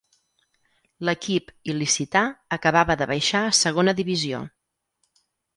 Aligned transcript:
L'equip 1.09 1.51
il·licità 1.73 2.23
acabava 2.59 2.97
de 3.03 3.09
baixar 3.15 3.45
a 3.51 3.55
Segona 3.61 3.97
Divisió. 4.01 4.45